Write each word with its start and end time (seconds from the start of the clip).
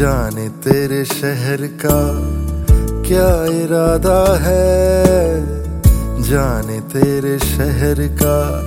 तेरे 0.00 1.04
शहर 1.04 1.66
का 1.84 1.98
क्या 3.08 3.44
इरादा 3.44 4.38
है? 4.40 5.42
जाने 6.22 6.80
तेरे 6.80 7.38
शहर 7.38 8.08
का 8.22 8.60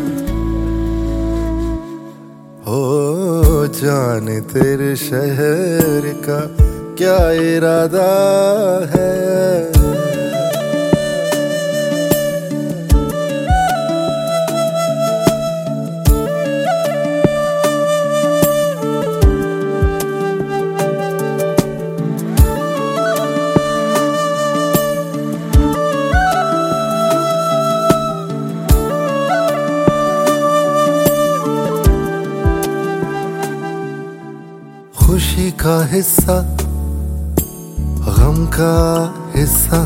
हो 2.66 3.66
जाने 3.66 4.40
तेरे 4.40 4.96
शहर 4.96 6.12
का 6.28 6.73
क्या 6.98 7.30
इरादा 7.30 8.08
है? 8.92 9.72
खुशी 34.96 35.50
का 35.60 35.84
हिस्सा 35.86 36.63
गम 38.34 38.46
का 38.46 39.32
हिस्सा, 39.36 39.78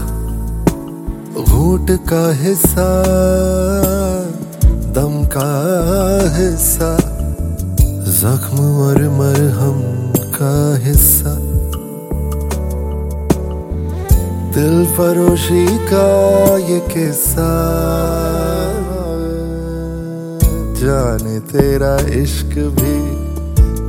घूट 1.42 1.90
का 2.08 2.20
हिस्सा, 2.32 2.86
दम 4.92 5.16
का 5.26 5.48
हिस्सा, 6.36 6.90
जख्म 8.20 8.64
और 8.84 9.02
मरहम 9.18 9.82
का 10.36 10.54
हिस्सा। 10.78 11.34
दिल 14.56 14.84
फरोशी 14.96 15.66
का 15.92 16.08
ये 16.64 16.80
किस्सा, 16.88 17.50
जाने 20.80 21.40
तेरा 21.50 21.96
इश्क 22.22 22.58
भी 22.78 23.00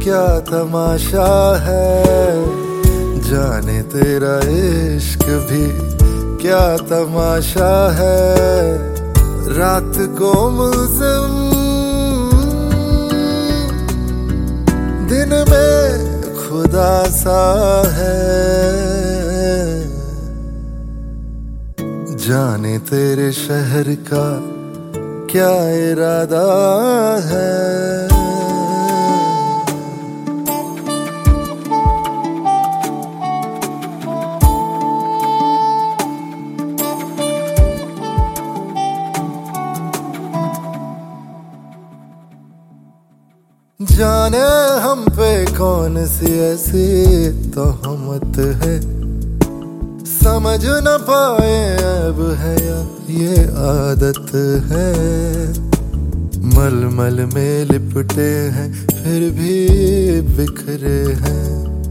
क्या 0.04 0.26
तमाशा 0.50 1.30
है। 1.60 2.69
जाने 3.30 3.82
तेरा 3.82 4.38
इश्क 4.38 5.24
भी 5.24 5.66
क्या 6.42 6.78
तमाशा 6.78 7.92
है? 7.92 8.36
रात 9.58 9.94
को 9.98 10.50
मुलजिम। 10.50 11.36
दिन 15.08 15.30
में 15.52 16.22
खुदा 16.22 17.04
सा 17.04 17.42
है। 17.88 18.30
जाने 22.18 22.80
तेरे 22.80 23.32
शहर 23.32 23.98
का 24.14 24.28
क्या 25.32 25.70
इरादा 25.70 26.48
है? 27.28 27.99
जाने 43.82 44.40
हम 44.82 45.04
पे 45.10 45.46
कौन 45.46 46.06
सी 46.06 46.40
ऐसी 46.40 47.30
तोहमत 47.50 48.38
है। 48.38 48.82
समझ 50.06 50.66
न 50.66 50.98
पाए 51.02 51.78
अब 51.78 52.20
है 52.40 52.54
या 52.66 52.80
ये 53.10 53.44
आदत 53.44 54.32
है। 54.72 54.90
मल 56.46 56.76
मल 56.94 57.26
में 57.36 57.66
लिपटे 57.66 58.30
हैं, 58.50 58.74
फिर 58.74 59.30
भी 59.32 60.22
बिखरे 60.22 61.00
हैं। 61.14 61.82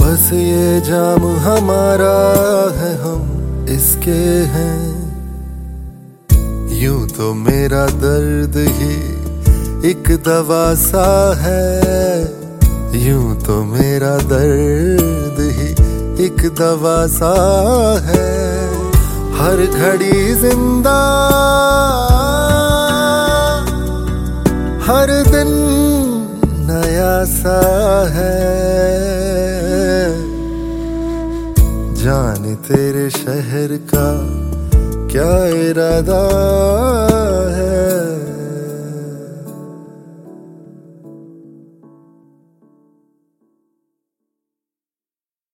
बस 0.00 0.30
ये 0.32 0.80
जाम 0.80 1.26
हमारा 1.26 2.14
है, 2.76 2.94
हम 3.02 3.66
इसके 3.68 4.22
हैं। 4.54 4.78
यूँ 6.82 7.08
तो 7.08 7.34
मेरा 7.34 7.86
दर्द 7.86 8.56
ही 8.56 9.13
एक 9.84 10.08
दवा 10.26 10.64
सा 10.74 11.06
है। 11.38 12.20
यूँ 12.98 13.34
तो 13.40 13.54
मेरा 13.64 14.12
दर्द 14.30 15.40
ही 15.56 15.66
एक 16.24 16.40
दवा 16.60 16.96
सा 17.06 17.32
है। 18.06 18.28
हर 19.34 19.64
घड़ी 19.66 20.34
ज़िंदा, 20.34 20.96
हर 24.86 25.12
दिन 25.28 25.52
नया 26.70 27.14
सा 27.34 27.58
है। 28.14 28.38
जाने 32.04 32.54
तेरे 32.64 33.08
शहर 33.10 33.76
का 33.92 34.08
क्या 35.12 35.32
इरादा 35.60 36.24
है। 37.56 38.03